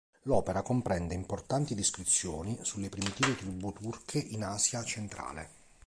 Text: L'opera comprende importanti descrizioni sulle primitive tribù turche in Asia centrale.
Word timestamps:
L'opera 0.23 0.63
comprende 0.63 1.13
importanti 1.13 1.75
descrizioni 1.75 2.57
sulle 2.63 2.89
primitive 2.89 3.35
tribù 3.35 3.71
turche 3.71 4.17
in 4.17 4.43
Asia 4.43 4.83
centrale. 4.83 5.49